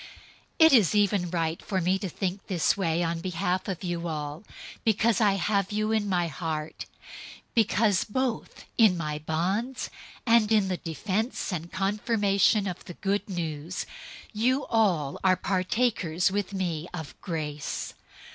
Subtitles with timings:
[0.59, 3.77] 001:007 It is even right for me to think this way on behalf of
[4.07, 6.87] all of you, because I have you in my heart,
[7.53, 9.91] because, both in my bonds
[10.25, 13.85] and in the defense and confirmation of the Good News,
[14.33, 17.93] you all are partakers with me of grace.